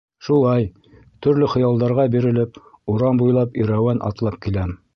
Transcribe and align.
Шулай, 0.27 0.63
төрлө 1.25 1.49
хыялдарға 1.51 2.05
бирелеп, 2.15 2.57
урам 2.95 3.21
буйлап 3.23 3.61
ирәүән 3.65 4.05
атлап 4.13 4.41
киләм. 4.47 4.77